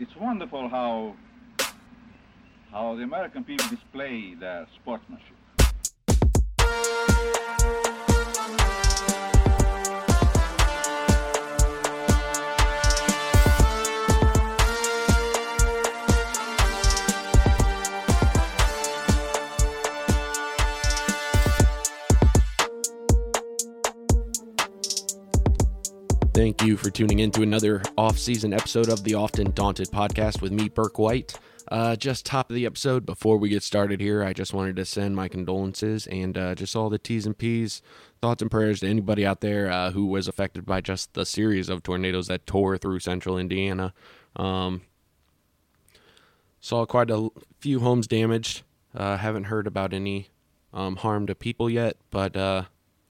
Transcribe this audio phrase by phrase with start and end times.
[0.00, 1.14] it's wonderful how
[2.72, 5.36] how the American people display their sportsmanship.
[26.40, 30.52] Thank you for tuning in to another off-season episode of the Often Daunted podcast with
[30.52, 31.38] me, Burke White.
[31.68, 34.86] Uh, just top of the episode before we get started here, I just wanted to
[34.86, 37.82] send my condolences and uh, just all the T's and P's,
[38.22, 41.68] thoughts and prayers to anybody out there uh, who was affected by just the series
[41.68, 43.92] of tornadoes that tore through central Indiana.
[44.34, 44.80] Um,
[46.58, 47.28] saw quite a
[47.58, 48.62] few homes damaged.
[48.94, 50.28] Uh, haven't heard about any
[50.72, 52.62] um, harm to people yet, but uh,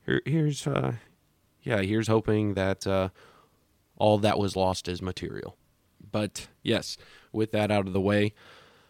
[0.04, 0.94] here, here's uh,
[1.62, 3.10] yeah, here's hoping that uh,
[3.96, 5.56] all that was lost is material.
[6.10, 6.96] But yes,
[7.32, 8.34] with that out of the way,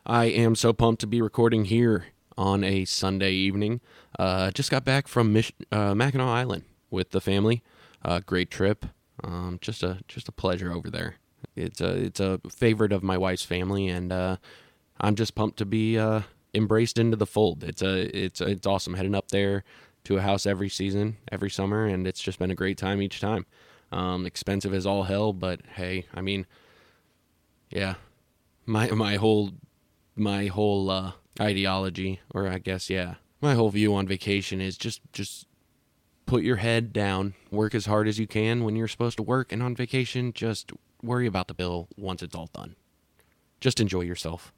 [0.06, 2.06] I am so pumped to be recording here
[2.38, 3.80] on a Sunday evening.
[4.18, 7.62] Uh, just got back from Mich- uh, Mackinac Island with the family.
[8.04, 8.86] Uh, great trip.
[9.22, 11.16] Um, just a just a pleasure over there.
[11.54, 14.36] It's a it's a favorite of my wife's family, and uh,
[14.98, 16.22] I'm just pumped to be uh,
[16.54, 17.62] embraced into the fold.
[17.62, 19.64] It's a it's it's awesome heading up there
[20.04, 23.20] to a house every season, every summer, and it's just been a great time each
[23.20, 23.46] time.
[23.92, 26.46] Um, expensive as all hell, but hey, I mean,
[27.70, 27.94] yeah,
[28.66, 29.52] my my whole
[30.14, 35.00] my whole uh, ideology, or I guess yeah, my whole view on vacation is just
[35.12, 35.46] just
[36.26, 39.50] put your head down, work as hard as you can when you're supposed to work,
[39.50, 42.76] and on vacation, just worry about the bill once it's all done.
[43.60, 44.52] Just enjoy yourself.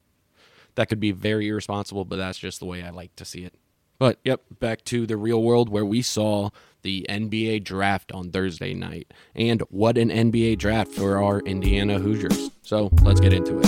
[0.75, 3.55] That could be very irresponsible, but that's just the way I like to see it.
[4.03, 6.51] But yep, back to the real world where we saw
[6.83, 9.15] the NBA draft on Thursday night.
[9.33, 12.51] And what an NBA draft for our Indiana Hoosiers.
[12.63, 13.67] So let's get into it.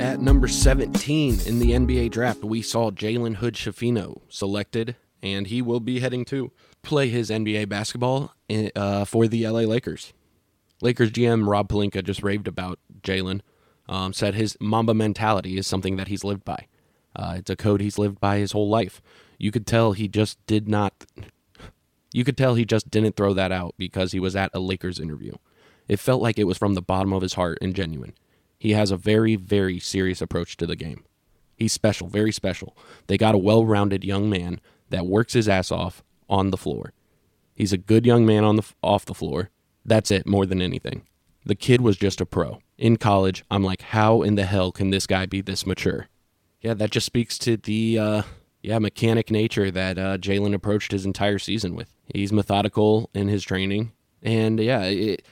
[0.00, 5.62] At number 17 in the NBA draft, we saw Jalen Hood Schifino selected, and he
[5.62, 6.50] will be heading to
[6.82, 10.12] play his NBA basketball in, uh, for the LA Lakers.
[10.82, 13.42] Lakers GM Rob Pelinka just raved about Jalen
[13.88, 16.66] um, said his Mamba mentality is something that he's lived by.
[17.14, 19.00] Uh, it's a code he's lived by his whole life.
[19.38, 21.06] You could tell he just did not.
[22.12, 25.00] You could tell he just didn't throw that out because he was at a Lakers
[25.00, 25.32] interview.
[25.88, 28.14] It felt like it was from the bottom of his heart and genuine.
[28.58, 31.04] He has a very, very serious approach to the game.
[31.56, 32.76] He's special, very special.
[33.06, 34.60] They got a well rounded young man
[34.90, 36.92] that works his ass off on the floor.
[37.54, 39.50] He's a good young man on the off the floor.
[39.84, 41.02] That's it, more than anything.
[41.46, 42.60] The kid was just a pro.
[42.76, 46.08] In college, I'm like, how in the hell can this guy be this mature?
[46.60, 48.22] Yeah, that just speaks to the uh,
[48.62, 51.94] yeah mechanic nature that uh, Jalen approached his entire season with.
[52.12, 53.92] He's methodical in his training,
[54.22, 55.24] and yeah, it,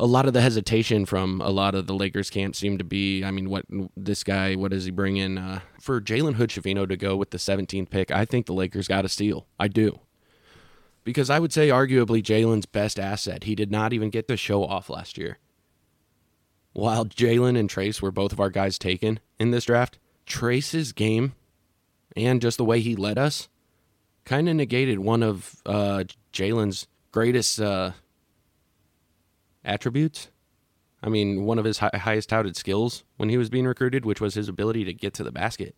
[0.00, 3.22] a lot of the hesitation from a lot of the Lakers camp seemed to be,
[3.22, 3.64] I mean, what
[3.96, 7.38] this guy, what does he bring in uh, for Jalen Hood to go with the
[7.38, 8.10] 17th pick?
[8.10, 9.46] I think the Lakers got a steal.
[9.58, 10.00] I do
[11.04, 13.44] because I would say arguably Jalen's best asset.
[13.44, 15.38] He did not even get to show off last year.
[16.72, 21.34] While Jalen and Trayce were both of our guys taken in this draft, Trayce's game
[22.16, 23.48] and just the way he led us
[24.24, 27.92] kind of negated one of uh, Jalen's greatest uh,
[29.64, 30.28] attributes.
[31.02, 34.20] I mean, one of his hi- highest touted skills when he was being recruited, which
[34.20, 35.76] was his ability to get to the basket.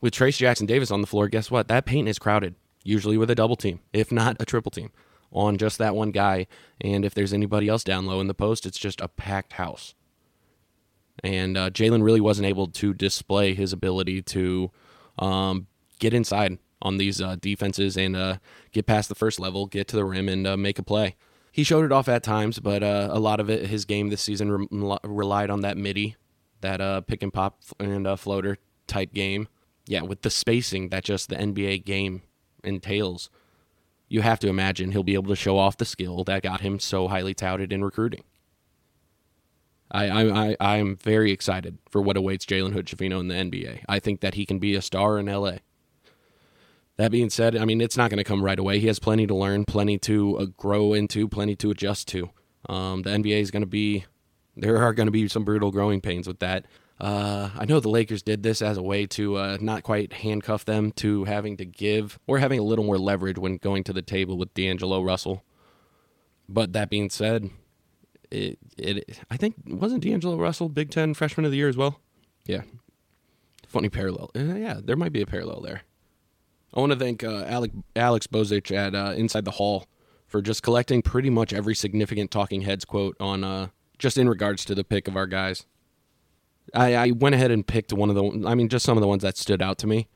[0.00, 1.68] With Trayce Jackson Davis on the floor, guess what?
[1.68, 4.90] That paint is crowded, usually with a double team, if not a triple team,
[5.30, 6.46] on just that one guy.
[6.80, 9.94] And if there's anybody else down low in the post, it's just a packed house.
[11.22, 14.70] And uh, Jalen really wasn't able to display his ability to
[15.18, 15.66] um,
[15.98, 18.36] get inside on these uh, defenses and uh,
[18.72, 21.16] get past the first level, get to the rim, and uh, make a play.
[21.52, 24.22] He showed it off at times, but uh, a lot of it, his game this
[24.22, 26.16] season re- relied on that midi,
[26.62, 29.48] that uh, pick and pop and floater type game.
[29.86, 32.22] Yeah, with the spacing that just the NBA game
[32.64, 33.30] entails,
[34.08, 36.78] you have to imagine he'll be able to show off the skill that got him
[36.78, 38.24] so highly touted in recruiting.
[39.90, 43.84] I I I am very excited for what awaits Jalen Hood Schifino in the NBA.
[43.88, 45.58] I think that he can be a star in LA.
[46.96, 48.78] That being said, I mean it's not going to come right away.
[48.80, 52.30] He has plenty to learn, plenty to uh, grow into, plenty to adjust to.
[52.68, 54.06] Um, the NBA is going to be
[54.56, 56.66] there are going to be some brutal growing pains with that.
[57.02, 60.64] Uh, I know the Lakers did this as a way to uh, not quite handcuff
[60.64, 64.02] them to having to give or having a little more leverage when going to the
[64.02, 65.42] table with D'Angelo Russell.
[66.48, 67.50] But that being said,
[68.30, 71.98] it, it I think wasn't D'Angelo Russell Big Ten Freshman of the Year as well.
[72.46, 72.62] Yeah,
[73.66, 74.30] funny parallel.
[74.36, 75.82] Uh, yeah, there might be a parallel there.
[76.72, 79.88] I want to thank uh, Alec, Alex Bozich at uh, Inside the Hall
[80.28, 84.64] for just collecting pretty much every significant Talking Heads quote on uh, just in regards
[84.66, 85.66] to the pick of our guys.
[86.74, 89.08] I, I went ahead and picked one of the, I mean, just some of the
[89.08, 90.08] ones that stood out to me,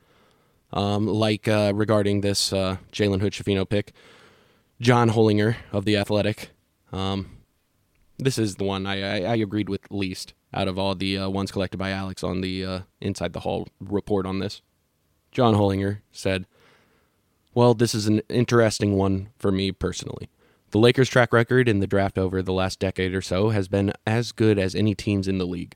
[0.73, 3.93] um, like uh, regarding this uh, Jalen Hood Schifino pick.
[4.79, 6.51] John Hollinger of the Athletic.
[6.91, 7.37] Um,
[8.19, 11.29] this is the one I, I, I, agreed with least out of all the uh,
[11.29, 14.61] ones collected by Alex on the uh, Inside the Hall report on this.
[15.31, 16.45] John Hollinger said,
[17.53, 20.29] Well, this is an interesting one for me personally.
[20.71, 23.93] The Lakers' track record in the draft over the last decade or so has been
[24.05, 25.75] as good as any teams in the league.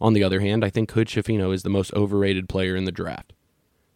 [0.00, 2.92] On the other hand, I think Hood Schifino is the most overrated player in the
[2.92, 3.32] draft.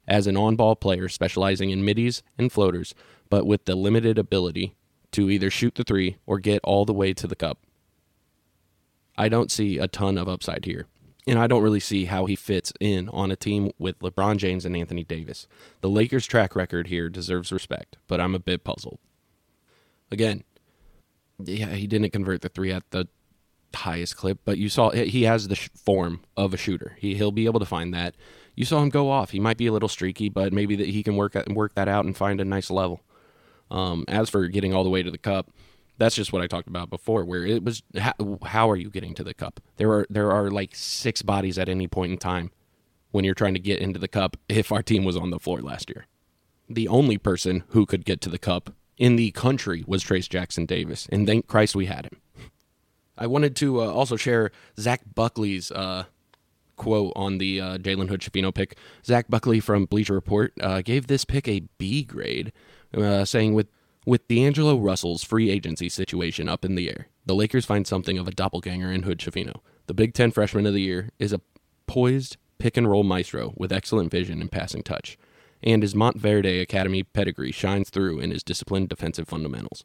[0.07, 2.95] As an on ball player specializing in middies and floaters,
[3.29, 4.75] but with the limited ability
[5.13, 7.59] to either shoot the three or get all the way to the cup.
[9.17, 10.87] I don't see a ton of upside here.
[11.27, 14.65] And I don't really see how he fits in on a team with LeBron James
[14.65, 15.47] and Anthony Davis.
[15.83, 18.99] The Lakers' track record here deserves respect, but I'm a bit puzzled.
[20.11, 20.43] Again,
[21.39, 23.09] yeah, he didn't convert the three at the
[23.75, 26.97] highest clip, but you saw he has the form of a shooter.
[26.99, 28.15] He he'll be able to find that.
[28.55, 29.31] You saw him go off.
[29.31, 32.05] He might be a little streaky, but maybe that he can work work that out
[32.05, 33.03] and find a nice level.
[33.71, 35.51] Um, as for getting all the way to the cup,
[35.99, 39.15] that's just what I talked about before, where it was how, how are you getting
[39.15, 39.61] to the cup?
[39.77, 42.51] There are there are like six bodies at any point in time
[43.11, 44.37] when you're trying to get into the cup.
[44.49, 46.07] If our team was on the floor last year,
[46.69, 50.67] the only person who could get to the cup in the country was Trayce Jackson
[50.67, 52.21] Davis, and thank Christ we had him.
[53.19, 56.05] I wanted to uh, also share Zach Buckley's uh,
[56.77, 58.77] quote on the uh, Jalen Hood Schifino pick.
[59.05, 62.53] Zach Buckley from Bleacher Report uh, gave this pick a B grade,
[62.97, 63.69] uh, saying with
[64.07, 68.27] with D'Angelo Russell's free agency situation up in the air, the Lakers find something of
[68.27, 69.61] a doppelganger in Hood Schifino.
[69.87, 71.43] The Big Ten Freshman of the Year is a
[71.87, 75.19] poised pick and roll maestro with excellent vision and passing touch
[75.63, 79.85] and his Montverde Academy pedigree shines through in his disciplined defensive fundamentals.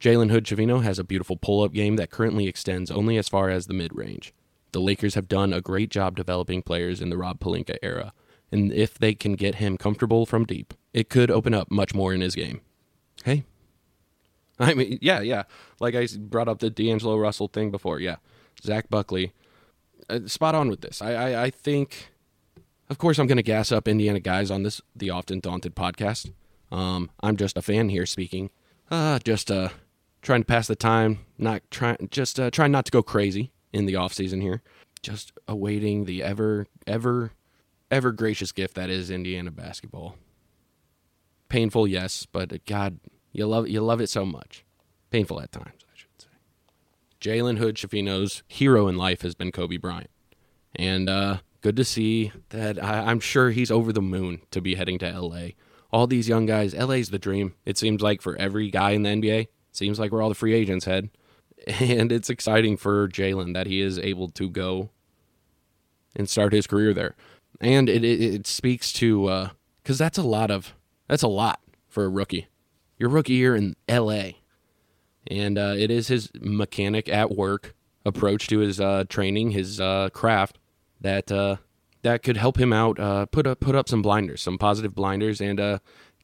[0.00, 3.50] Jalen Hood Schifino has a beautiful pull up game that currently extends only as far
[3.50, 4.32] as the mid range.
[4.72, 8.12] The Lakers have done a great job developing players in the Rob Pelinka era,
[8.50, 12.14] and if they can get him comfortable from deep, it could open up much more
[12.14, 12.60] in his game.
[13.24, 13.44] Hey.
[14.58, 15.44] I mean, yeah, yeah.
[15.80, 18.00] Like I brought up the D'Angelo Russell thing before.
[18.00, 18.16] Yeah.
[18.62, 19.32] Zach Buckley.
[20.08, 21.00] Uh, spot on with this.
[21.00, 22.10] I, I, I think
[22.90, 26.32] of course, I'm going to gas up Indiana guys on this, the Often Daunted podcast.
[26.72, 28.50] Um, I'm just a fan here speaking.
[28.90, 29.68] Uh, just uh,
[30.22, 33.86] trying to pass the time, not trying, just uh, trying not to go crazy in
[33.86, 34.62] the off season here.
[35.02, 37.32] Just awaiting the ever, ever,
[37.90, 40.16] ever gracious gift that is Indiana basketball.
[41.48, 43.00] Painful, yes, but God,
[43.32, 44.64] you love you love it so much.
[45.10, 46.28] Painful at times, I should say.
[47.20, 50.10] Jalen Hood Schifino's hero in life has been Kobe Bryant,
[50.76, 52.82] and uh, good to see that.
[52.82, 55.48] I, am sure he's over the moon to be heading to LA.
[55.92, 57.54] All these young guys, LA's the dream.
[57.64, 59.48] It seems like for every guy in the NBA.
[59.72, 61.10] Seems like where all the free agents head.
[61.78, 64.88] And it's exciting for Jalen that he is able to go
[66.16, 67.14] and start his career there.
[67.60, 69.50] And it, it, it speaks to,
[69.82, 70.74] because uh, that's a lot of,
[71.06, 72.48] that's a lot for a rookie.
[72.98, 74.30] Your rookie year in LA.
[75.26, 77.74] And uh, it is his mechanic at work
[78.04, 80.58] approach to his uh, training, his uh, craft
[81.00, 81.56] that uh,
[82.02, 82.98] that could help him out.
[82.98, 85.78] Uh, put up put up some blinders, some positive blinders, and uh,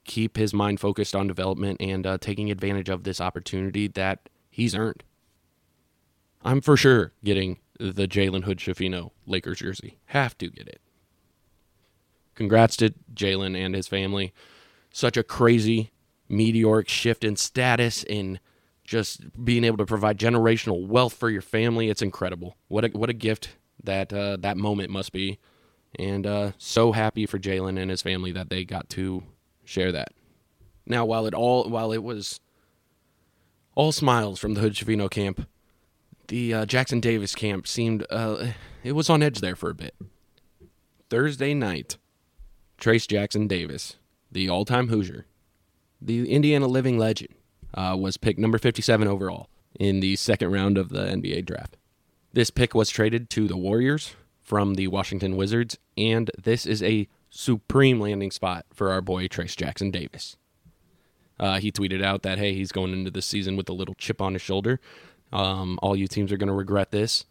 [0.06, 4.74] keep his mind focused on development and uh, taking advantage of this opportunity that he's
[4.74, 5.02] earned.
[6.42, 9.98] I'm for sure getting the Jalen Hood Schifino Lakers jersey.
[10.06, 10.80] Have to get it.
[12.34, 14.32] Congrats to Jalen and his family.
[14.92, 15.90] Such a crazy
[16.28, 18.38] meteoric shift in status in
[18.84, 21.88] just being able to provide generational wealth for your family.
[21.90, 22.56] It's incredible.
[22.68, 25.38] What a what a gift that uh, that moment must be.
[25.98, 29.24] And uh, so happy for Jalen and his family that they got to
[29.66, 30.12] share that.
[30.86, 32.40] Now, while it all while it was
[33.74, 35.46] all smiles from the Hood Schifino camp,
[36.28, 38.48] the uh, Jackson Davis camp seemed uh,
[38.82, 39.94] it was on edge there for a bit.
[41.10, 41.98] Thursday night,
[42.80, 43.96] Trayce Jackson Davis,
[44.30, 45.26] the all-time Hoosier,
[46.00, 47.34] the Indiana living legend,
[47.74, 51.76] uh, was picked number 57 overall in the second round of the NBA draft.
[52.32, 57.08] This pick was traded to the Warriors from the Washington Wizards, and this is a
[57.36, 60.36] supreme landing spot for our boy Trayce Jackson Davis.
[61.38, 64.22] Uh, he tweeted out that hey, he's going into the season with a little chip
[64.22, 64.80] on his shoulder.
[65.32, 67.26] Um, all you teams are going to regret this.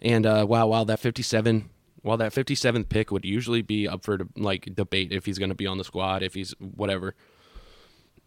[0.00, 1.70] And uh, wow, while that 57,
[2.02, 5.54] while that 57th pick would usually be up for like debate if he's going to
[5.54, 7.14] be on the squad, if he's whatever.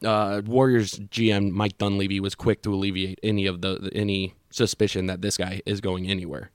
[0.03, 5.21] Uh, Warriors GM Mike Dunleavy was quick to alleviate any of the any suspicion that
[5.21, 6.51] this guy is going anywhere.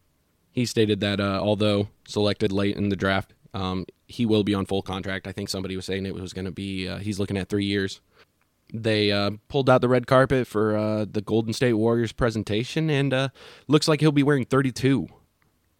[0.53, 4.67] He stated that uh, although selected late in the draft, um, he will be on
[4.67, 5.27] full contract.
[5.27, 7.65] I think somebody was saying it was going to be uh, he's looking at three
[7.65, 8.01] years.
[8.73, 13.13] They uh, pulled out the red carpet for uh, the Golden State Warriors presentation, and
[13.13, 13.29] uh,
[13.67, 15.09] looks like he'll be wearing 32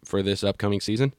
[0.03, 1.13] for this upcoming season.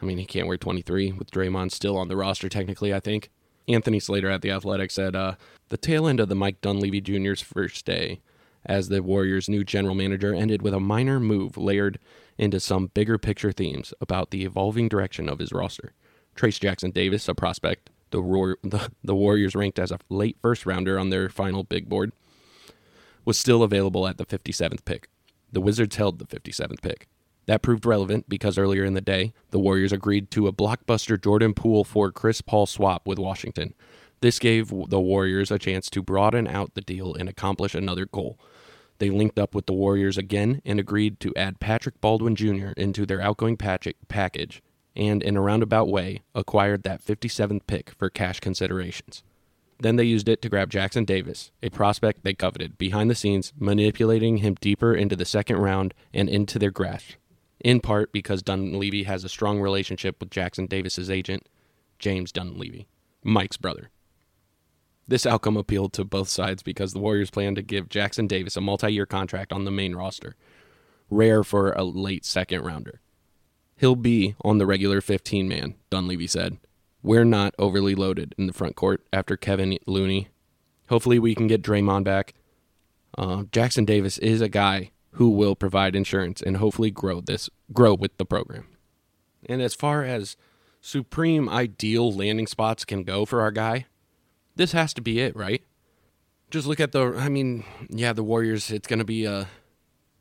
[0.00, 3.30] I mean, he can't wear 23 with Draymond still on the roster, technically, I think.
[3.68, 5.36] Anthony Slater at The Athletic said uh,
[5.68, 8.20] the tail end of the Mike Dunleavy Jr.'s first day
[8.66, 11.98] as the Warriors' new general manager ended with a minor move layered
[12.38, 15.92] into some bigger picture themes about the evolving direction of his roster.
[16.36, 20.66] Trayce Jackson Davis, a prospect the, Roar- the, the Warriors ranked as a late first
[20.66, 22.12] rounder on their final big board,
[23.24, 25.08] was still available at the 57th pick.
[25.52, 27.08] The Wizards held the 57th pick.
[27.46, 31.54] That proved relevant because earlier in the day, the Warriors agreed to a blockbuster Jordan
[31.54, 33.74] Poole for Chris Paul swap with Washington.
[34.20, 38.38] This gave the Warriors a chance to broaden out the deal and accomplish another goal.
[39.04, 42.68] They linked up with the Warriors again and agreed to add Patrick Baldwin Jr.
[42.74, 44.62] into their outgoing package
[44.96, 49.22] and, in a roundabout way, acquired that 57th pick for cash considerations.
[49.78, 53.52] Then they used it to grab Jackson Davis, a prospect they coveted, behind the scenes,
[53.58, 57.16] manipulating him deeper into the second round and into their grasp
[57.60, 61.46] in part because Dunleavy has a strong relationship with Jackson Davis's agent,
[61.98, 62.88] James Dunleavy,
[63.22, 63.90] Mike's brother.
[65.06, 68.60] This outcome appealed to both sides because the Warriors plan to give Jackson Davis a
[68.60, 70.34] multi year contract on the main roster,
[71.10, 73.00] rare for a late second rounder.
[73.76, 76.58] He'll be on the regular 15 man, Dunleavy said.
[77.02, 80.28] We're not overly loaded in the front court after Kevin Looney.
[80.88, 82.34] Hopefully, we can get Draymond back.
[83.16, 87.94] Uh, Jackson Davis is a guy who will provide insurance and hopefully grow this grow
[87.94, 88.66] with the program.
[89.46, 90.36] And as far as
[90.80, 93.86] supreme ideal landing spots can go for our guy,
[94.56, 95.62] this has to be it, right?
[96.50, 99.44] Just look at the I mean, yeah, the Warriors, it's going to be uh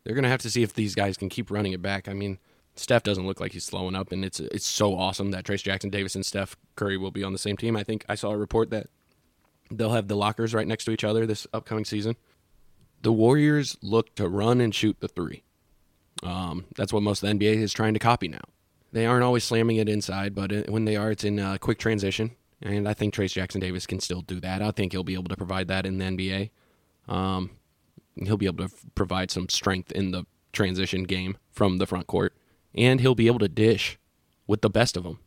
[0.03, 2.09] they're going to have to see if these guys can keep running it back.
[2.09, 2.39] I mean,
[2.75, 5.89] Steph doesn't look like he's slowing up and it's it's so awesome that Trayce Jackson
[5.89, 7.75] Davis and Steph Curry will be on the same team.
[7.75, 8.87] I think I saw a report that
[9.71, 12.15] they'll have the lockers right next to each other this upcoming season
[13.03, 15.43] the Warriors look to run and shoot the three.
[16.23, 18.41] Um, that's what most of the NBA is trying to copy now.
[18.93, 22.31] They aren't always slamming it inside, but when they are, it's in a quick transition.
[22.63, 24.61] And I think Trayce Jackson Davis can still do that.
[24.61, 26.49] I think he'll be able to provide that in the NBA.
[27.13, 27.51] Um,
[28.15, 32.07] he'll be able to f- provide some strength in the transition game from the front
[32.07, 32.33] court.
[32.73, 33.99] And he'll be able to dish
[34.47, 35.19] with the best of them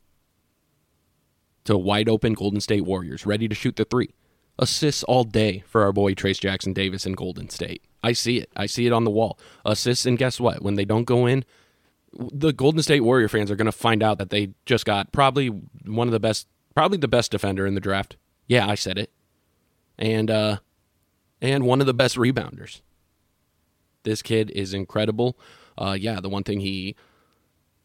[1.65, 4.15] to wide open Golden State Warriors, ready to shoot the three
[4.59, 7.83] assists all day for our boy Trayce Jackson Davis in Golden State.
[8.03, 8.51] I see it.
[8.57, 9.39] I see it on the wall.
[9.65, 10.63] Assists, and guess what?
[10.63, 11.45] When they don't go in,
[12.13, 15.49] the Golden State Warrior fans are going to find out that they just got probably
[15.49, 18.17] one of the best, probably the best defender in the draft.
[18.47, 19.11] Yeah, I said it.
[19.99, 20.59] And uh
[21.41, 22.83] and one of the best rebounders.
[24.03, 25.39] This kid is incredible.
[25.79, 26.95] Uh yeah, the one thing he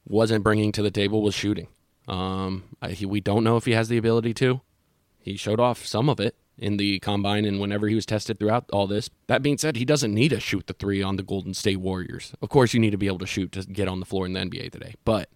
[0.05, 1.67] wasn't bringing to the table was shooting.
[2.07, 4.59] Um I, he, we don't know if he has the ability to.
[5.19, 8.69] He showed off some of it in the combine and whenever he was tested throughout
[8.73, 9.09] all this.
[9.27, 12.33] That being said, he doesn't need to shoot the three on the Golden State Warriors.
[12.41, 14.33] Of course, you need to be able to shoot to get on the floor in
[14.33, 15.29] the NBA today, but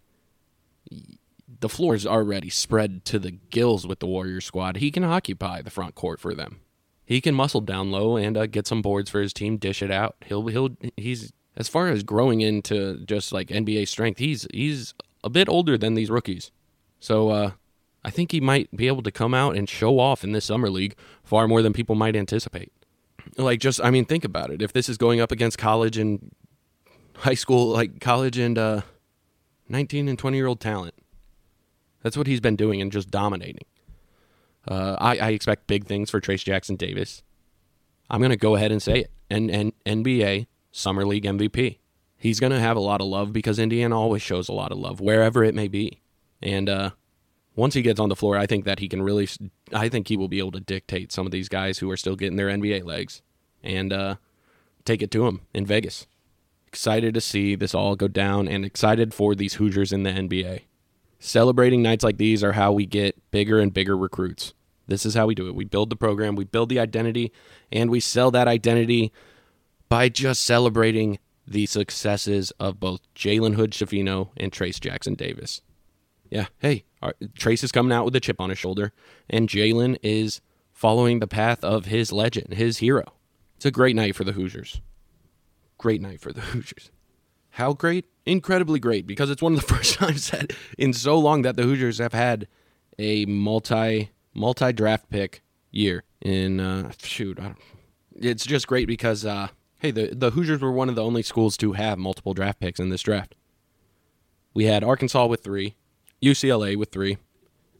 [1.60, 4.78] the floor is already spread to the gills with the Warrior squad.
[4.78, 6.62] He can occupy the front court for them.
[7.06, 9.92] He can muscle down low and uh, get some boards for his team, dish it
[9.92, 10.16] out.
[10.26, 14.20] He'll he'll he's as far as growing into just like NBA strength.
[14.20, 14.94] He's he's
[15.24, 16.52] a bit older than these rookies,
[17.00, 17.52] so uh,
[18.06, 20.70] I think he might be able to come out and show off in this summer
[20.70, 22.72] league far more than people might anticipate.
[23.36, 24.62] Like, just, I mean, think about it.
[24.62, 26.32] If this is going up against college and
[27.18, 28.82] high school, like college and uh,
[29.70, 30.94] 19 and 20 year old talent,
[32.06, 33.66] that's what he's been doing and just dominating.
[34.68, 37.24] Uh, I, I expect big things for Trayce Jackson Davis.
[38.12, 39.12] I'm going to go ahead and say it.
[39.28, 41.80] And, and NBA Summer League MVP.
[42.16, 44.78] He's going to have a lot of love because Indiana always shows a lot of
[44.78, 46.04] love, wherever it may be.
[46.44, 46.92] And uh,
[47.56, 49.28] once he gets on the floor, I think that he can really,
[49.74, 52.16] I think he will be able to dictate some of these guys who are still
[52.16, 53.24] getting their NBA legs
[53.64, 54.16] and uh,
[54.86, 56.06] take it to him in Vegas.
[56.68, 60.66] Excited to see this all go down and excited for these Hoosiers in the NBA.
[61.26, 64.54] Celebrating nights like these are how we get bigger and bigger recruits.
[64.86, 65.56] This is how we do it.
[65.56, 67.32] We build the program, we build the identity,
[67.72, 69.12] and we sell that identity
[69.90, 71.18] by just celebrating
[71.48, 75.62] the successes of both Jalen Hood Schifino and Trayce Jackson Davis.
[76.30, 78.92] Yeah, hey, uh, Trayce is coming out with a chip on his shoulder,
[79.28, 80.42] and Jalen is
[80.74, 83.14] following the path of his legend, his hero.
[83.56, 84.80] It's a great night for the Hoosiers.
[85.80, 86.92] Great night for the Hoosiers.
[87.56, 88.04] How great?
[88.26, 91.64] Incredibly great, because it's one of the first times that in so long that the
[91.64, 92.50] Hoosiers have had
[93.00, 96.04] a multi multi draft pick year.
[96.20, 97.40] In uh, shoot,
[98.14, 99.48] it's just great because uh,
[99.80, 102.78] hey, the the Hoosiers were one of the only schools to have multiple draft picks
[102.78, 103.36] in this draft.
[104.54, 105.76] We had Arkansas with three,
[106.22, 107.20] UCLA with three,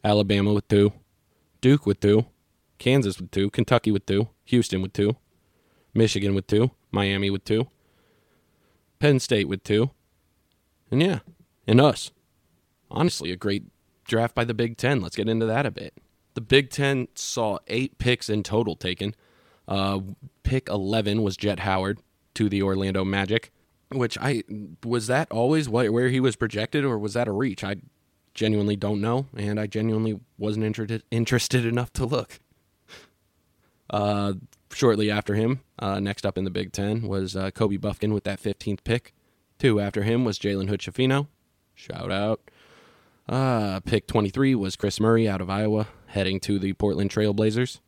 [0.02, 0.94] Alabama with two,
[1.60, 2.24] Duke with two,
[2.78, 5.16] Kansas with two, Kentucky with two, Houston with two,
[5.92, 7.68] Michigan with two, Miami with two,
[8.98, 9.90] Penn State with two,
[10.90, 11.20] and yeah,
[11.66, 12.10] and us.
[12.90, 13.64] Honestly, a great
[14.04, 15.00] draft by the Big Ten.
[15.00, 15.94] Let's get into that a bit.
[16.34, 19.14] The Big Ten saw eight picks in total taken.
[19.66, 20.00] Uh,
[20.42, 21.98] pick 11 was Jett Howard
[22.34, 23.50] to the Orlando Magic,
[23.90, 24.44] which I
[24.84, 27.64] was that always where he was projected, or was that a reach?
[27.64, 27.76] I
[28.34, 32.38] genuinely don't know, and I genuinely wasn't interested interested enough to look.
[33.88, 34.34] Uh,
[34.76, 38.24] shortly after him, uh, next up in the Big Ten was uh, Kobe Bufkin with
[38.24, 39.14] that 15th pick.
[39.58, 40.82] Two after him was Jalen Hood
[41.74, 42.40] Shout out.
[43.28, 47.80] Uh, pick 23 was Kris Murray out of Iowa, heading to the Portland Trailblazers.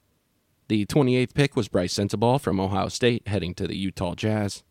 [0.69, 4.63] The 28th pick was Brice Sensabaugh from Ohio State, heading to the Utah Jazz.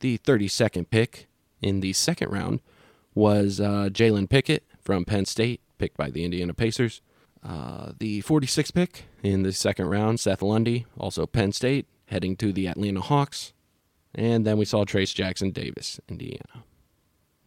[0.00, 1.28] The 32nd pick
[1.60, 2.60] in the second round
[3.14, 7.00] was uh, Jalen Pickett from Penn State, picked by the Indiana Pacers.
[7.44, 12.52] Uh, the 46th pick in the second round, Seth Lundy, also Penn State, heading to
[12.52, 13.52] the Atlanta Hawks.
[14.14, 16.64] And then we saw Trayce Jackson Davis, Indiana,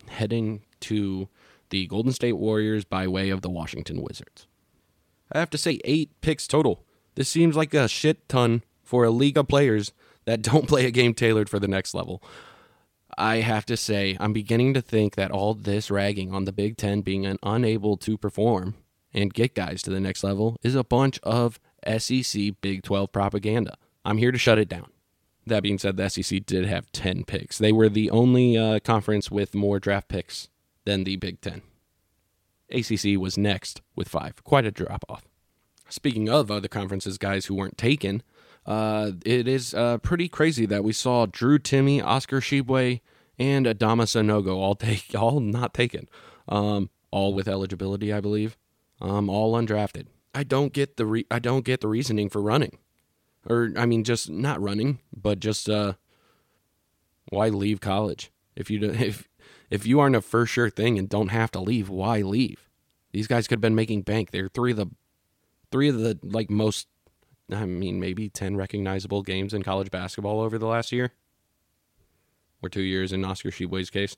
[0.07, 1.29] heading to
[1.69, 4.47] the Golden State Warriors by way of the Washington Wizards.
[5.31, 6.83] I have to say, eight picks total.
[7.15, 9.93] This seems like a shit ton for a league of players
[10.25, 12.21] that don't play a game tailored for the next level.
[13.17, 16.75] I have to say, I'm beginning to think that all this ragging on the Big
[16.75, 18.75] Ten being unable to perform
[19.15, 21.59] and get guys to the next level is a bunch of
[21.97, 23.77] SEC Big 12 propaganda.
[24.03, 24.91] I'm here to shut it down.
[25.47, 27.57] That being said, the SEC did have 10 picks.
[27.57, 30.49] They were the only uh, conference with more draft picks
[30.83, 31.61] than the Big Ten.
[32.71, 34.43] ACC was next with five.
[34.43, 35.23] Quite a drop off.
[35.87, 38.23] Speaking of other conferences, guys who weren't taken,
[38.65, 43.01] uh, it is uh, pretty crazy that we saw Drew Timme, Oscar Tshiebwe,
[43.37, 46.09] and Adama Sanogo all take all not taken,
[46.49, 48.57] um, all with eligibility, I believe,
[49.01, 50.07] um, all undrafted.
[50.33, 52.77] I don't get the re- I don't get the reasoning for running,
[53.47, 55.93] or I mean, just not running, but just uh,
[57.29, 59.27] why leave college if you if
[59.69, 62.69] if you aren't a for sure thing and don't have to leave, why leave?
[63.11, 64.31] These guys could have been making bank.
[64.31, 64.87] They're three of the
[65.71, 66.87] three of the like most
[67.51, 71.11] I mean maybe 10 recognizable games in college basketball over the last year
[72.61, 74.15] or 2 years in Oscar Tshiebwe's case.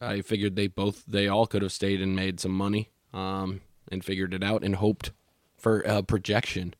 [0.00, 4.04] I figured they both they all could have stayed and made some money um, and
[4.04, 5.12] figured it out and hoped
[5.56, 6.74] for a projection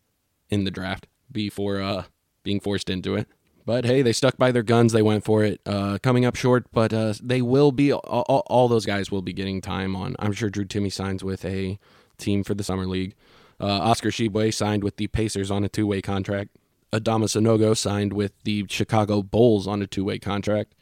[0.51, 2.05] in the draft before uh,
[2.43, 3.29] being forced into it.
[3.67, 4.93] But hey, they stuck by their guns.
[4.93, 5.61] They went for it.
[5.65, 7.93] Uh, coming up short, but uh, they will be.
[7.93, 10.17] All, all, those guys will be getting time on.
[10.19, 11.79] I'm sure Drew Timme signs with a
[12.19, 13.15] team for the summer league.
[13.59, 16.51] Uh, Oscar Tshiebwe signed with the Pacers on a two-way contract.
[16.93, 20.75] Adama Sanogo signed with the Chicago Bulls on a two-way contract.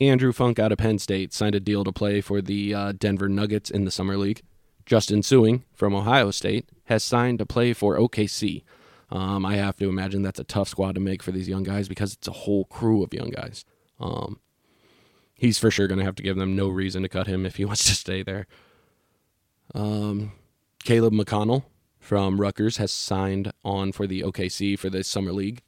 [0.00, 3.28] Andrew Funk out of Penn State signed a deal to play for the uh, Denver
[3.28, 4.42] Nuggets in the summer league.
[4.86, 8.62] Justin Sueing from Ohio State has signed to play for OKC.
[9.10, 11.88] Um, I have to imagine that's a tough squad to make for these young guys
[11.88, 13.64] because it's a whole crew of young guys.
[14.00, 14.40] Um,
[15.34, 17.56] he's for sure going to have to give them no reason to cut him if
[17.56, 18.46] he wants to stay there.
[19.74, 20.32] Um,
[20.82, 21.64] Caleb McConnell
[21.98, 25.62] from Rutgers has signed on for the OKC for the summer league.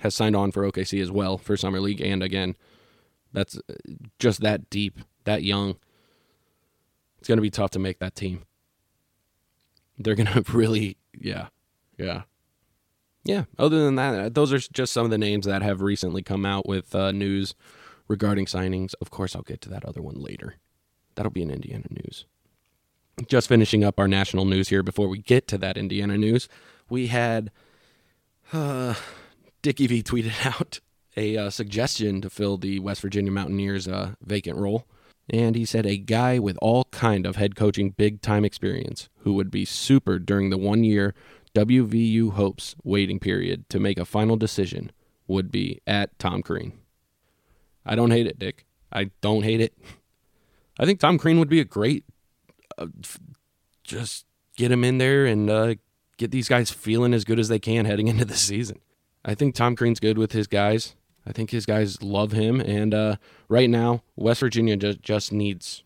[0.00, 2.56] Has signed on for OKC as well for summer league, and again,
[3.32, 3.74] that's uh,
[4.18, 5.76] just that deep, that young.
[7.22, 8.42] It's going to be tough to make that team.
[9.98, 11.48] They're going to really, yeah,
[11.96, 12.22] yeah
[13.24, 16.22] yeah, other than that, uh, those are just some of the names that have recently
[16.22, 17.54] come out with uh, news
[18.08, 18.94] regarding signings.
[19.00, 20.56] Of course, I'll get to that other one later.
[21.14, 22.26] That'll be in Indiana news.
[23.28, 26.48] Just finishing up our national news here before we get to that Indiana news,
[26.88, 27.52] we had
[28.52, 28.94] uh,
[29.60, 30.80] Dickie V tweeted out
[31.16, 34.86] a uh, suggestion to fill the West Virginia Mountaineers' uh, vacant role.
[35.32, 39.32] And he said a guy with all kind of head coaching big time experience who
[39.32, 41.14] would be super during the one year
[41.54, 44.92] WVU hopes waiting period to make a final decision
[45.26, 46.72] would be at Tom Crean.
[47.84, 48.66] I don't hate it, Dick.
[48.92, 49.76] I don't hate it.
[50.78, 52.04] I think Tom Crean would be a great.
[52.78, 52.86] Uh,
[53.84, 55.74] just get him in there and uh,
[56.16, 58.78] get these guys feeling as good as they can heading into the season.
[59.24, 60.94] I think Tom Crean's good with his guys.
[61.26, 63.16] I think his guys love him, and uh,
[63.48, 65.84] right now West Virginia just just needs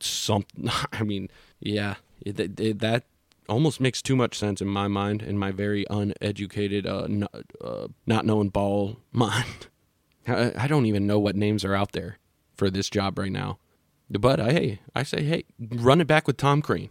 [0.00, 0.68] something.
[0.92, 1.28] I mean,
[1.60, 3.04] yeah, it, it, that
[3.48, 7.88] almost makes too much sense in my mind, in my very uneducated, uh, not, uh,
[8.06, 9.68] not knowing ball mind.
[10.26, 12.18] I, I don't even know what names are out there
[12.54, 13.58] for this job right now.
[14.10, 16.90] But I, hey, I say, hey, run it back with Tom Crean.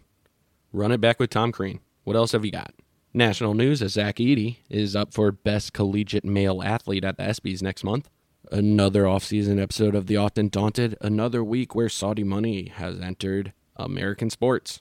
[0.72, 1.80] Run it back with Tom Crean.
[2.02, 2.74] What else have you got?
[3.16, 7.62] National news as Zach Edey is up for Best Collegiate Male Athlete at the ESPYs
[7.62, 8.10] next month.
[8.50, 10.96] Another offseason episode of The Often Daunted.
[11.00, 14.80] Another week where Saudi money has entered American sports.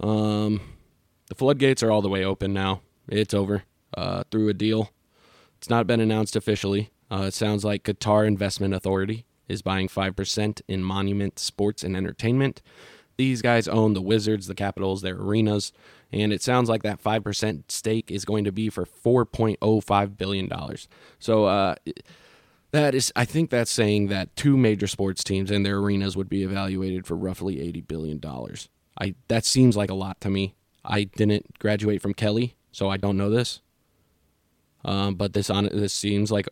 [0.00, 0.62] Um,
[1.28, 2.80] the floodgates are all the way open now.
[3.08, 3.62] It's over
[3.96, 4.90] uh, through a deal.
[5.58, 6.90] It's not been announced officially.
[7.08, 12.62] Uh, it sounds like Qatar Investment Authority is buying 5% in Monument Sports and Entertainment.
[13.16, 15.72] These guys own the Wizards, the Capitals, their arenas,
[16.12, 20.50] and it sounds like that 5% stake is going to be for $4.05 billion.
[21.18, 21.74] So, uh,
[22.72, 26.28] that is, I think that's saying that two major sports teams and their arenas would
[26.28, 28.20] be evaluated for roughly $80 billion.
[29.00, 30.56] I, that seems like a lot to me.
[30.84, 33.60] I didn't graduate from Kelley, so I don't know this.
[34.84, 36.48] Um, but this on this seems like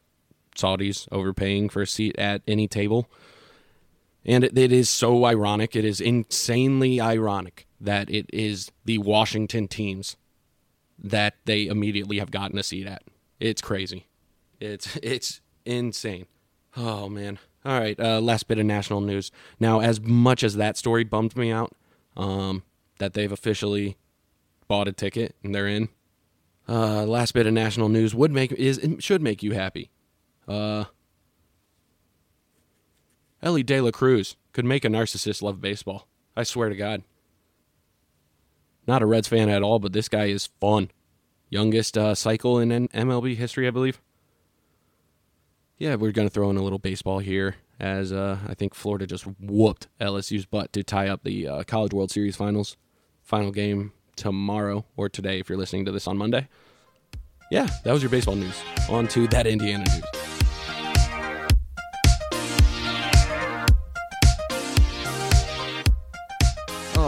[0.56, 3.10] Saudis overpaying for a seat at any table.
[4.24, 5.74] And it, it is so ironic.
[5.74, 10.16] It is insanely ironic that it is the Washington teams
[10.98, 13.02] that they immediately have gotten a seat at.
[13.40, 14.06] It's crazy.
[14.60, 16.26] It's it's insane.
[16.76, 17.38] Oh man.
[17.64, 17.98] All right.
[17.98, 19.30] Uh, last bit of national news.
[19.60, 21.72] Now, as much as that story bummed me out,
[22.16, 22.64] um,
[22.98, 23.96] that they've officially
[24.66, 25.88] bought a ticket and they're in.
[26.68, 29.90] Uh, last bit of national news would make is should make you happy.
[30.46, 30.84] Uh,
[33.42, 36.06] Elly De La Cruz could make a narcissist love baseball.
[36.36, 37.02] I swear to God.
[38.86, 40.90] Not a Reds fan at all, but this guy is fun.
[41.50, 44.00] Youngest uh, cycle in MLB history, I believe.
[45.78, 49.06] Yeah, we're going to throw in a little baseball here as uh, I think Florida
[49.06, 52.76] just whooped LSU's butt to tie up the uh, College World Series finals.
[53.22, 56.48] Final game tomorrow or today if you're listening to this on Monday.
[57.50, 58.60] Yeah, that was your baseball news.
[58.88, 60.21] On to that Indiana news.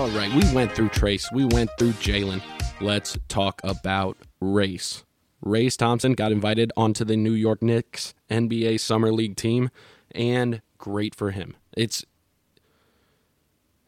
[0.05, 2.43] All right, we went through Trayce, we went through Jalen.
[2.79, 5.03] Let's talk about race.
[5.41, 9.71] Race Thompson got invited onto the New York Knicks NBA Summer League team,
[10.11, 11.57] and great for him.
[11.75, 12.05] It's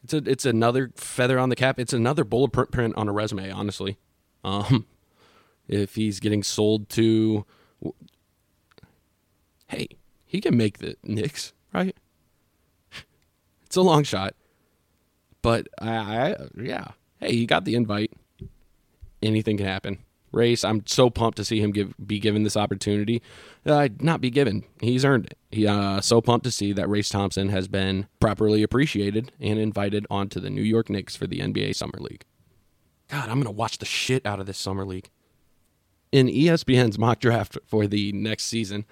[0.05, 1.79] it's a, it's another feather on the cap.
[1.79, 3.99] It's another bullet print on a resume, honestly.
[4.43, 4.87] Um,
[5.69, 7.45] if he's getting sold to,
[9.67, 9.89] hey,
[10.25, 11.95] he can make the Knicks, right?
[13.67, 14.35] It's a long shot,
[15.47, 16.89] but I, I yeah,
[17.21, 18.13] hey, he got the invite.
[19.23, 19.99] Anything can happen
[20.33, 20.65] race.
[20.65, 23.23] I'm so pumped to see him give be given this opportunity.
[23.65, 24.65] Uh, not be given.
[24.81, 25.39] He's earned it.
[25.53, 30.05] He uh, so pumped to see that Race Thompson has been properly appreciated and invited
[30.11, 32.25] onto the New York Knicks for the NBA Summer League.
[33.09, 35.11] God, I'm gonna watch the shit out of this summer league.
[36.11, 38.85] In ESPN's mock draft for the next season,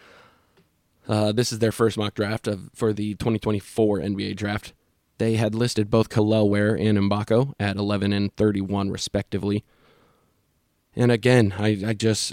[1.09, 4.73] uh, this is their first mock draft of, for the 2024 NBA draft.
[5.19, 9.65] They had listed both Kel'el Ware and Mgbako at 11 and 31, respectively.
[10.97, 12.33] And again, I, I just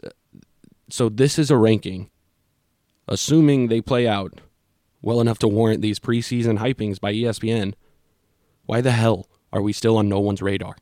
[0.89, 2.10] so this is a ranking,
[3.08, 4.41] assuming they play out
[5.02, 7.74] well enough to warrant these preseason hypings by ESPN.
[8.65, 10.76] Why the hell are we still on no one's radar?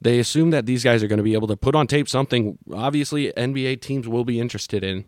[0.00, 2.58] They assume that these guys are going to be able to put on tape something
[2.72, 5.06] obviously NBA teams will be interested in.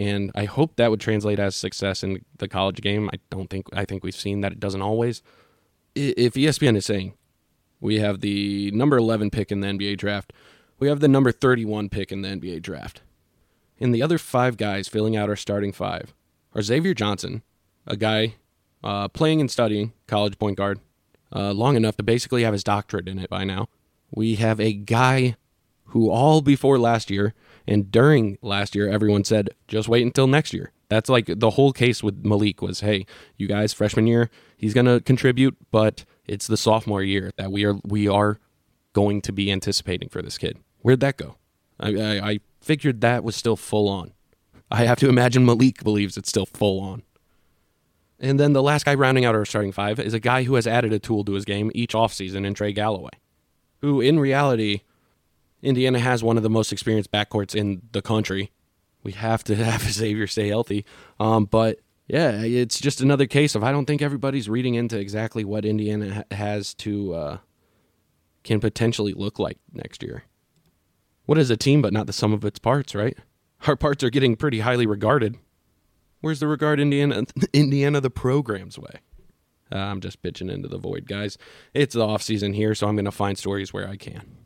[0.00, 3.10] And I hope that would translate as success in the college game.
[3.12, 5.22] I don't think I think we've seen that it doesn't always.
[5.94, 7.14] If ESPN is saying
[7.80, 10.32] we have the number 11 pick in the NBA draft.
[10.78, 13.00] We have the number 31 pick in the NBA draft.
[13.78, 16.14] And the other five guys filling out our starting five
[16.54, 17.42] are Xavier Johnson,
[17.86, 18.34] a guy
[18.84, 20.80] uh, playing and studying college point guard
[21.34, 23.68] uh, long enough to basically have his doctorate in it by now.
[24.10, 25.36] We have a guy
[25.86, 27.34] who all before last year
[27.70, 30.72] and during last year, everyone said, just wait until next year.
[30.88, 33.06] That's like the whole case with Malik was, hey,
[33.36, 37.64] you guys, freshman year, he's going to contribute, but it's the sophomore year that we
[37.64, 38.40] are we are
[38.92, 40.58] going to be anticipating for this kid.
[40.80, 41.36] Where'd that go?
[41.78, 44.14] I, I, I figured that was still full on.
[44.68, 47.02] I have to imagine Malik believes it's still full on.
[48.18, 50.66] And then the last guy rounding out our starting five is a guy who has
[50.66, 53.10] added a tool to his game each offseason in Trey Galloway,
[53.80, 54.80] who in reality,
[55.62, 58.50] Indiana has one of the most experienced backcourts in the country.
[59.02, 60.84] We have to have Xavier stay healthy.
[61.18, 65.44] Um, but yeah, it's just another case of I don't think everybody's reading into exactly
[65.44, 67.38] what Indiana has to uh,
[68.42, 70.24] can potentially look like next year.
[71.26, 73.16] What is a team but not the sum of its parts, right?
[73.66, 75.36] Our parts are getting pretty highly regarded.
[76.20, 79.00] Where's the regard Indiana Indiana the program's way?
[79.72, 81.38] Uh, I'm just pitching into the void, guys.
[81.74, 84.38] It's the off season here, so I'm going to find stories where I can.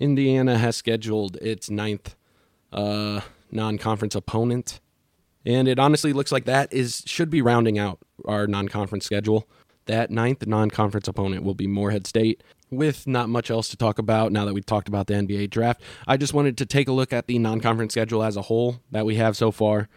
[0.00, 2.14] Indiana has scheduled its ninth
[2.72, 4.80] uh, non-conference opponent
[5.46, 9.48] and it honestly looks like that is should be rounding out our non-conference schedule.
[9.86, 12.42] That ninth non-conference opponent will be Morehead State.
[12.68, 15.80] With not much else to talk about now that we've talked about the NBA draft,
[16.08, 19.06] I just wanted to take a look at the non-conference schedule as a whole that
[19.06, 19.88] we have so far.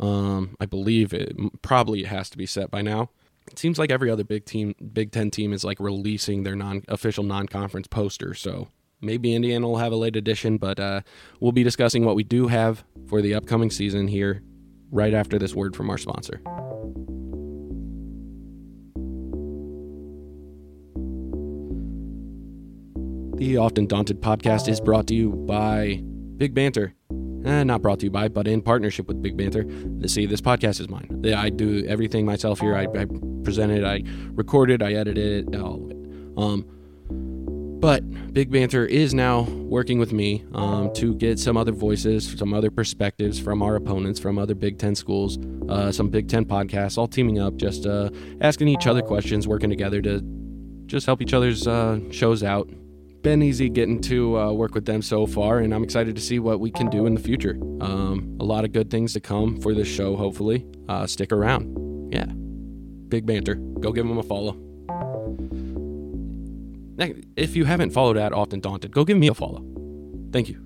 [0.00, 3.10] Um, I believe it probably has to be set by now.
[3.50, 7.24] it seems like every other big team, Big Ten team, is like releasing their non-official
[7.24, 8.32] non-conference poster.
[8.32, 8.68] So
[9.02, 11.02] maybe Indiana will have a late edition, but uh,
[11.40, 14.42] we'll be discussing what we do have for the upcoming season here
[14.90, 16.40] right after this word from our sponsor.
[23.36, 26.00] The Often Daunted podcast is brought to you by
[26.36, 26.94] Big Banter.
[27.44, 29.66] Eh, not brought to you by, but in partnership with Big Banter.
[30.06, 31.24] See, this podcast is mine.
[31.34, 32.76] I do everything myself here.
[32.76, 33.06] I, I
[33.42, 35.96] present it, I record it, I edit it, all of it.
[36.36, 36.64] Um,
[37.82, 42.54] but Big Banter is now working with me um, to get some other voices, some
[42.54, 45.36] other perspectives from our opponents, from other Big Ten schools,
[45.68, 48.08] uh, some Big Ten podcasts, all teaming up, just uh,
[48.40, 50.22] asking each other questions, working together to
[50.86, 52.70] just help each other's uh, shows out.
[53.22, 56.38] Been easy getting to uh, work with them so far, and I'm excited to see
[56.38, 57.58] what we can do in the future.
[57.80, 60.64] Um, a lot of good things to come for this show, hopefully.
[60.88, 62.12] Uh, stick around.
[62.12, 62.26] Yeah.
[63.08, 63.56] Big Banter.
[63.56, 64.71] Go give them a follow.
[66.98, 69.64] If you haven't followed at Often Daunted, go give me a follow.
[70.32, 70.60] Thank you.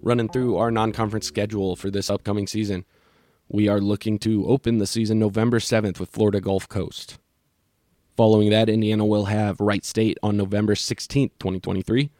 [0.00, 2.84] Running through our non conference schedule for this upcoming season,
[3.48, 7.18] we are looking to open the season November 7th with Florida Gulf Coast.
[8.16, 12.10] Following that, Indiana will have Wright State on November 16th, 2023.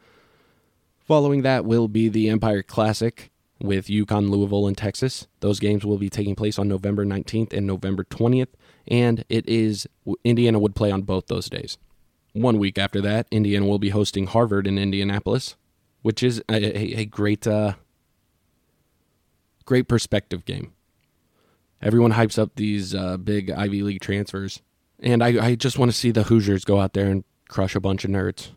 [1.01, 5.27] Following that will be the Empire Classic with UConn, Louisville, and Texas.
[5.40, 8.48] Those games will be taking place on November 19th and November 20th,
[8.88, 9.87] and it is
[10.25, 11.79] Indiana would play on both those days.
[12.33, 15.57] One week after that, Indiana will be hosting Harvard in Indianapolis,
[16.01, 17.75] which is a, a, a great, uh,
[19.64, 20.73] great perspective game.
[21.83, 24.62] Everyone hypes up these uh, big Ivy League transfers,
[24.99, 27.81] and I, I just want to see the Hoosiers go out there and crush a
[27.81, 28.51] bunch of nerds.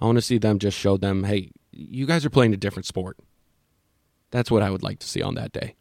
[0.00, 2.86] I want to see them just show them, hey, you guys are playing a different
[2.86, 3.18] sport.
[4.30, 5.74] That's what I would like to see on that day.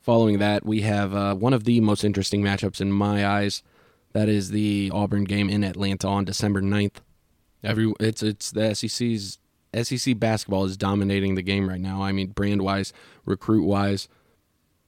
[0.00, 3.62] Following that, we have uh, one of the most interesting matchups in my eyes
[4.14, 6.96] that is the Auburn game in Atlanta on December 9th.
[7.62, 9.38] Every it's it's the SEC's
[9.82, 12.02] SEC basketball is dominating the game right now.
[12.02, 12.92] I mean, brand wise,
[13.24, 14.08] recruit wise,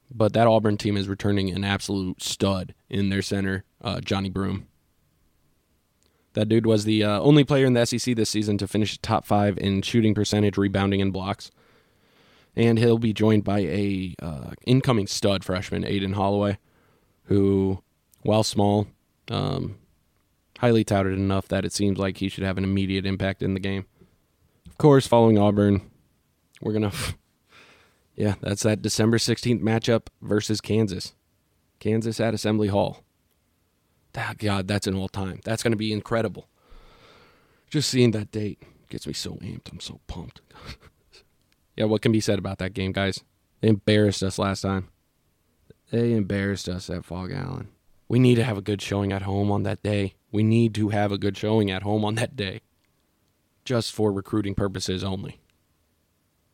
[0.09, 4.67] but that Auburn team is returning an absolute stud in their center, uh, Johni Broome.
[6.33, 9.25] That dude was the uh, only player in the SEC this season to finish top
[9.25, 11.51] five in shooting percentage, rebounding, and blocks.
[12.55, 16.59] And he'll be joined by a uh, incoming stud freshman, Aden Holloway,
[17.23, 17.81] who,
[18.21, 18.87] while small,
[19.29, 19.77] um,
[20.59, 23.59] highly touted enough that it seems like he should have an immediate impact in the
[23.59, 23.85] game.
[24.67, 25.81] Of course, following Auburn,
[26.61, 26.97] we're to,
[28.15, 31.13] yeah, that's that December 16th matchup versus Kansas.
[31.79, 33.03] Kansas at Assembly Hall.
[34.15, 35.41] Ah, God, that's an all time.
[35.43, 36.49] That's to be incredible.
[37.69, 39.71] Just seeing that date gets me so amped.
[39.71, 40.41] I'm so pumped.
[41.75, 43.23] yeah, what can be said about that game, guys?
[43.61, 44.87] They embarrassed us last time.
[45.91, 47.69] They embarrassed us at Phog Allen.
[48.07, 50.15] We need to have a good showing at home on that day.
[50.31, 52.61] We need to have a good showing at home on that day.
[53.65, 55.39] Just for recruiting purposes only.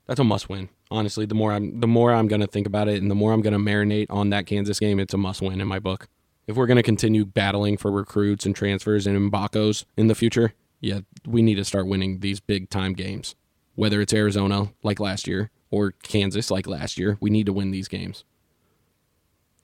[0.08, 0.70] That's a must win.
[0.92, 3.42] Honestly, the more I'm the more I'm gonna think about it and the more I'm
[3.42, 6.08] gonna marinate on that Kansas game, it's a must win in my book.
[6.46, 11.02] If we're gonna continue battling for recruits and transfers and Mgbakos in the future, yeah,
[11.26, 13.36] we need to start winning these big time games.
[13.76, 17.72] Whether it's Arizona like last year or Kansas like last year, we need to win
[17.72, 18.26] these games.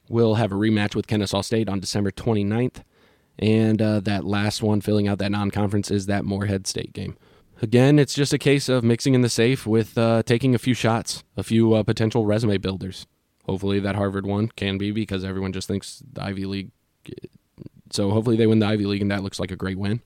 [0.10, 2.84] We'll have a rematch with Kennesaw State on December 29th.
[3.38, 7.16] And uh, that last one filling out that non conference is that Morehead State game.
[7.62, 10.74] Again, it's just a case of mixing in the safe with uh, taking a few
[10.74, 13.06] shots, a few uh, potential resume builders.
[13.46, 16.72] Hopefully, that Harvard one can be because everyone just thinks the Ivy League.
[17.92, 20.02] So, hopefully, they win the Ivy League, and that looks like a great win.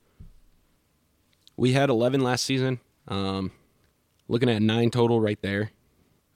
[1.56, 2.80] We had 11 last season.
[3.08, 3.52] Um,
[4.28, 5.70] looking at nine total right there.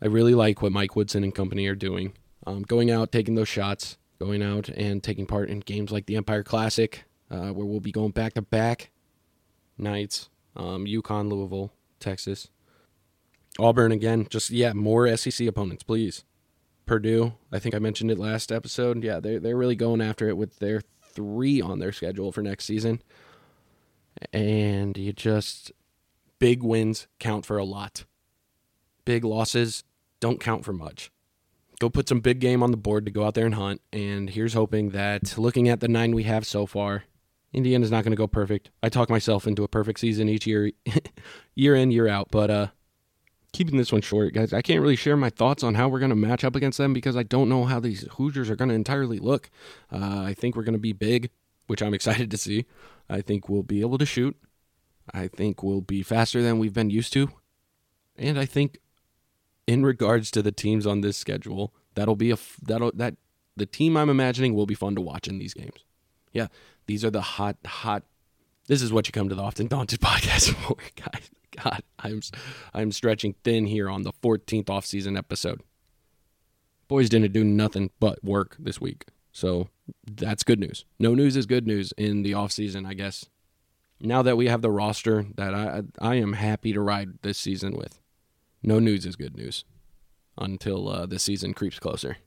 [0.00, 2.12] I really like what Mike Woodson and company are doing
[2.48, 6.16] um, going out, taking those shots, going out and taking part in games like the
[6.16, 8.90] Empire Classic, uh, where we'll be going back to back
[9.76, 10.30] nights.
[10.56, 12.48] Um, UConn, Louisville, Texas,
[13.58, 14.26] Auburn again.
[14.28, 16.24] Just yeah, more SEC opponents, please.
[16.86, 19.04] Purdue, I think I mentioned it last episode.
[19.04, 22.64] Yeah, they're they're really going after it with their three on their schedule for next
[22.64, 23.02] season,
[24.32, 25.70] and you just
[26.38, 28.04] big wins count for a lot.
[29.04, 29.84] Big losses
[30.18, 31.12] don't count for much
[31.78, 33.80] go put some big game on the board to go out there and hunt.
[33.92, 37.04] And here's hoping that looking at the nine we have so far,
[37.52, 38.70] Indiana's not going to go perfect.
[38.82, 40.72] I talk myself into a perfect season each year,
[41.54, 42.28] year in, year out.
[42.30, 42.66] But uh,
[43.52, 46.10] keeping this one short, guys, I can't really share my thoughts on how we're going
[46.10, 48.74] to match up against them because I don't know how these Hoosiers are going to
[48.74, 49.50] entirely look.
[49.90, 51.30] Uh, I think we're going to be big,
[51.66, 52.66] which I'm excited to see.
[53.08, 54.36] I think we'll be able to shoot.
[55.14, 57.30] I think we'll be faster than we've been used to.
[58.16, 58.78] And I think
[59.68, 63.16] in regards to the teams on this schedule, that'll be a that'll that
[63.54, 65.84] the team I'm imagining will be fun to watch in these games.
[66.32, 66.46] Yeah,
[66.86, 68.04] these are the hot, hot.
[68.66, 71.30] This is what you come to the Often Daunted podcast for, guys.
[71.62, 72.20] God, I'm
[72.72, 75.60] I'm stretching thin here on the 14th off-season episode.
[76.86, 79.68] Boys didn't do nothing but work this week, so
[80.10, 80.86] that's good news.
[80.98, 83.26] No news is good news in the off-season, I guess.
[84.00, 87.76] Now that we have the roster that I I am happy to ride this season
[87.76, 88.00] with,
[88.62, 89.64] no news is good news
[90.36, 92.18] until uh, the season creeps closer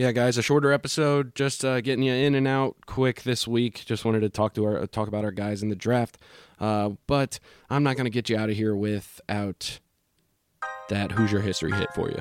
[0.00, 3.84] yeah, guys, a shorter episode, just uh, getting you in and out quick this week.
[3.84, 6.16] Just wanted to talk to our talk about our guys in the draft,
[6.58, 7.38] uh, but
[7.68, 9.80] I'm not going to get you out of here without
[10.88, 12.18] that Hoosier history hit for you.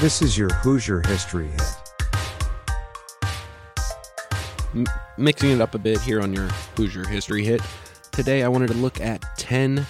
[0.00, 1.62] This is your Hoosier history hit.
[4.74, 4.86] M-
[5.18, 7.60] mixing it up a bit here on your Hoosier history hit.
[8.12, 9.86] Today, I wanted to look at 10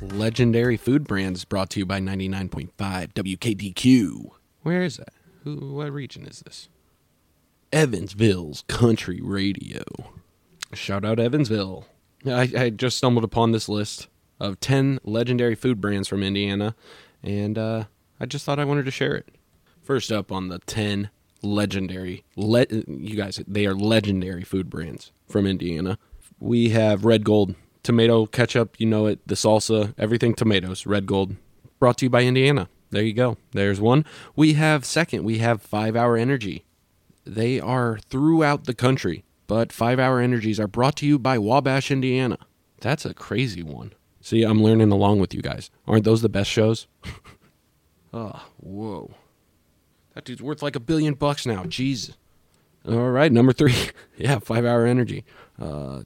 [0.00, 2.70] legendary food brands brought to you by 99.5
[3.12, 4.30] WKDQ.
[4.62, 5.12] Where is that?
[5.44, 6.68] Who, what region is this?
[7.72, 9.82] Evansville's Country Radio.
[10.72, 11.86] Shout out Evansville.
[12.26, 14.08] I, I just stumbled upon this list
[14.40, 16.74] of 10 legendary food brands from Indiana,
[17.22, 17.84] and uh,
[18.18, 19.28] I just thought I wanted to share it.
[19.82, 21.10] First up on the 10
[21.42, 25.98] legendary, le- you guys, they are legendary food brands from Indiana.
[26.38, 31.36] We have Red Gold, tomato ketchup, you know it, the salsa, everything tomatoes, red gold.
[31.78, 32.68] Brought to you by Indiana.
[32.90, 33.36] There you go.
[33.52, 34.04] There's one.
[34.34, 36.64] We have second, we have 5 Hour Energy.
[37.24, 41.90] They are throughout the country, but 5 Hour Energies are brought to you by Wabash,
[41.90, 42.38] Indiana.
[42.80, 43.92] That's a crazy one.
[44.20, 45.70] See, I'm learning along with you guys.
[45.86, 46.86] Aren't those the best shows?
[48.12, 49.14] oh, whoa.
[50.14, 51.64] That dude's worth like a billion bucks now.
[51.64, 52.14] Jeez.
[52.88, 53.74] All right, number three.
[54.16, 55.24] yeah, five hour energy.
[55.60, 56.02] Uh,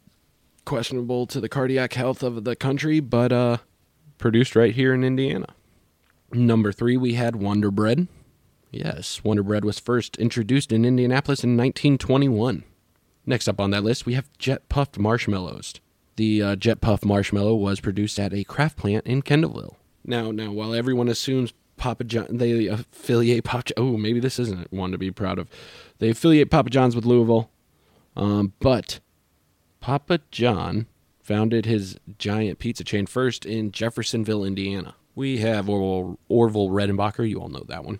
[0.70, 3.56] questionable to the cardiac health of the country, but uh,
[4.18, 5.46] produced right here in Indiana.
[6.32, 8.06] Number three, we had Wonder Bread.
[8.70, 12.62] Yes, Wonder Bread was first introduced in Indianapolis in 1921.
[13.26, 15.74] Next up on that list, we have Jet Puffed Marshmallows.
[16.14, 19.74] The uh, Jet Puff Marshmallow was produced at a Kraft plant in Kendallville.
[20.04, 23.72] Now, now, while everyone assumes Papa John, they affiliate Papa.
[23.76, 25.48] Oh, maybe this isn't one to be proud of.
[25.98, 27.50] They affiliate Papa John's with Louisville,
[28.16, 29.00] um, but
[29.80, 30.86] Papa John
[31.22, 34.94] founded his giant pizza chain first in Jeffersonville, Indiana.
[35.14, 37.28] We have Orville, Orville Redenbacher.
[37.28, 37.98] You all know that one.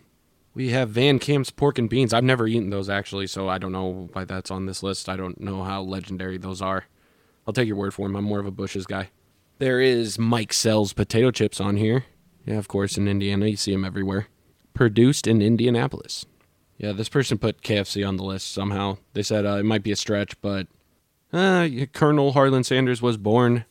[0.53, 2.13] We have Van Camp's pork and beans.
[2.13, 5.07] I've never eaten those actually, so I don't know why that's on this list.
[5.07, 6.85] I don't know how legendary those are.
[7.47, 8.15] I'll take your word for them.
[8.15, 9.09] I'm more of a Bush's guy.
[9.59, 12.05] There is Mike Sells potato chips on here.
[12.45, 13.47] Yeah, of course, in Indiana.
[13.47, 14.27] You see them everywhere.
[14.73, 16.25] Produced in Indianapolis.
[16.77, 18.97] Yeah, this person put KFC on the list somehow.
[19.13, 20.67] They said uh, it might be a stretch, but
[21.33, 23.65] uh, Colonel Harlan Sanders was born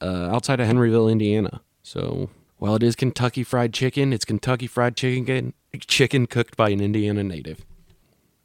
[0.00, 1.60] uh, outside of Henryville, Indiana.
[1.82, 5.54] So while it is Kentucky Fried Chicken, it's Kentucky Fried Chicken
[5.86, 7.64] chicken cooked by an Indiana native.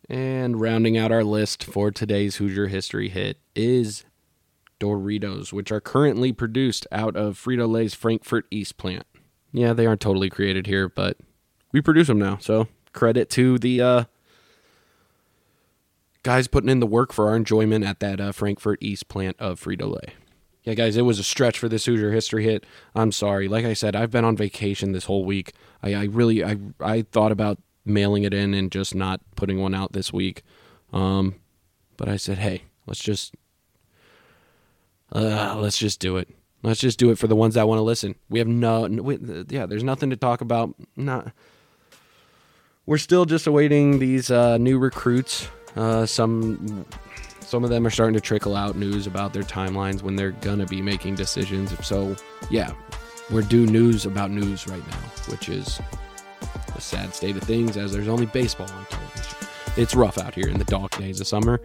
[0.10, 4.04] And rounding out our list for today's Hoosier history hit is
[4.80, 9.06] Doritos, which are currently produced out of Frito Lay's Frankfort East plant.
[9.54, 11.18] Yeah, they aren't totally created here, but
[11.72, 12.38] we produce them now.
[12.38, 14.04] So credit to the uh,
[16.24, 19.62] guys putting in the work for our enjoyment at that uh, Frankfort East plant of
[19.62, 20.14] Frito Lay.
[20.64, 22.66] Yeah, guys, it was a stretch for this Hoosier history hit.
[22.96, 23.50] I'm sorry.
[23.50, 25.52] Like I said, I've been on vacation this whole week.
[25.84, 29.76] I, I really, I, I thought about mailing it in and just not putting one
[29.76, 30.44] out this week.
[30.94, 31.36] Um,
[31.98, 33.36] but I said, hey, let's just,
[35.12, 36.30] uh, let's just do it.
[36.62, 38.16] Let's just do it for the ones that want to listen.
[38.30, 40.74] We have no, we, yeah, there's nothing to talk about.
[40.96, 41.34] Not,
[42.86, 46.86] we're still just awaiting these uh, new recruits uh, some
[47.42, 50.66] some of them are starting to trickle out news about their timelines when they're gonna
[50.66, 51.74] be making decisions.
[51.86, 52.16] So
[52.50, 52.74] yeah,
[53.32, 55.80] we're due news about news right now, which is
[56.76, 59.48] a sad state of things as there's only baseball on television.
[59.76, 61.60] It's rough out here in the dark days of summer,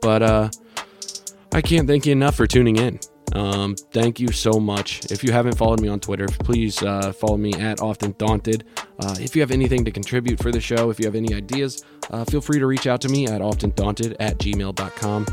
[0.00, 0.50] but uh,
[1.52, 3.00] I can't thank you enough for tuning in.
[3.34, 5.10] Um, thank you so much.
[5.10, 8.64] If you haven't followed me on Twitter, please uh, follow me at Often Daunted.
[8.98, 11.84] Uh, if you have anything to contribute for the show, if you have any ideas,
[12.10, 15.26] uh, feel free to reach out to me at oftendaunted at gmail.com.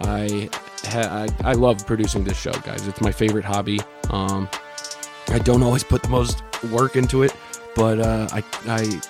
[0.00, 0.48] I,
[0.84, 2.86] ha- I I love producing this show, guys.
[2.88, 3.80] It's my favorite hobby.
[4.10, 4.48] Um,
[5.28, 7.34] I don't always put the most work into it,
[7.76, 9.00] but uh, I I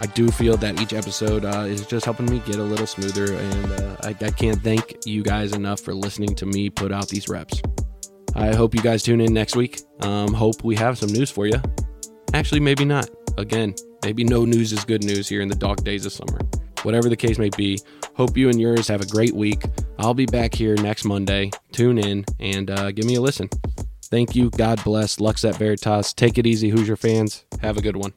[0.00, 3.34] I do feel that each episode uh, is just helping me get a little smoother,
[3.34, 7.08] and uh, I, I can't thank you guys enough for listening to me put out
[7.08, 7.60] these reps.
[8.34, 9.80] I hope you guys tune in next week.
[10.00, 11.60] Um, hope we have some news for you.
[12.34, 13.10] Actually, maybe not.
[13.36, 13.74] Again,
[14.04, 16.38] maybe no news is good news here in the dark days of summer.
[16.82, 17.80] Whatever the case may be,
[18.14, 19.62] hope you and yours have a great week.
[19.98, 21.50] I'll be back here next Monday.
[21.72, 23.48] Tune in and uh, give me a listen.
[24.04, 24.50] Thank you.
[24.50, 25.18] God bless.
[25.20, 26.12] Lux et Veritas.
[26.12, 27.44] Take it easy, Hoosier fans.
[27.60, 28.12] Have a good one.